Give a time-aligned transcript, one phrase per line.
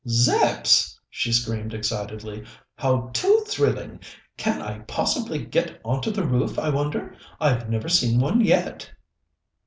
[0.07, 2.43] "Zepps!" she screamed excitedly.
[2.75, 3.99] "How too thrilling!
[4.35, 7.15] Can I possibly get on to the roof, I wonder?
[7.39, 8.91] I've never seen one yet."